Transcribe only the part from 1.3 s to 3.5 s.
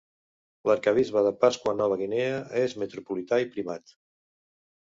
Papua Nova Guinea és metropolità i